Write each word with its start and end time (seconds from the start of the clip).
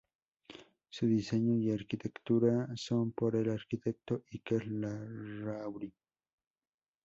Su 0.89 1.05
diseño 1.05 1.55
y 1.59 1.69
arquitectura 1.69 2.67
son 2.75 3.11
por 3.11 3.35
el 3.35 3.51
arquitecto 3.51 4.23
Iker 4.33 4.65
Larrauri. 4.65 5.93